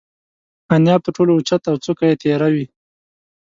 انیاب 0.73 1.01
تر 1.05 1.11
ټولو 1.17 1.31
اوچت 1.33 1.61
او 1.71 1.75
څوکه 1.83 2.03
یې 2.09 2.19
تیره 2.21 2.47
وي. 2.53 2.65